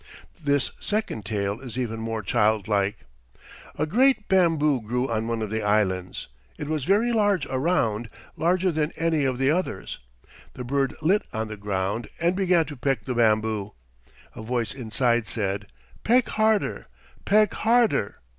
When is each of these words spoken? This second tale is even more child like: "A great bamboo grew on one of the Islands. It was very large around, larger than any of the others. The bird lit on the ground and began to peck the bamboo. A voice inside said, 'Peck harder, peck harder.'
This 0.43 0.71
second 0.79 1.25
tale 1.27 1.59
is 1.59 1.77
even 1.77 1.99
more 1.99 2.23
child 2.23 2.67
like: 2.67 3.05
"A 3.77 3.85
great 3.85 4.27
bamboo 4.27 4.81
grew 4.81 5.07
on 5.07 5.27
one 5.27 5.43
of 5.43 5.51
the 5.51 5.61
Islands. 5.61 6.27
It 6.57 6.67
was 6.67 6.85
very 6.85 7.11
large 7.11 7.45
around, 7.45 8.09
larger 8.35 8.71
than 8.71 8.91
any 8.97 9.25
of 9.25 9.37
the 9.37 9.51
others. 9.51 9.99
The 10.55 10.63
bird 10.63 10.95
lit 11.03 11.21
on 11.33 11.49
the 11.49 11.55
ground 11.55 12.09
and 12.19 12.35
began 12.35 12.65
to 12.65 12.75
peck 12.75 13.05
the 13.05 13.13
bamboo. 13.13 13.73
A 14.35 14.41
voice 14.41 14.73
inside 14.73 15.27
said, 15.27 15.67
'Peck 16.03 16.29
harder, 16.29 16.87
peck 17.23 17.53
harder.' 17.53 18.21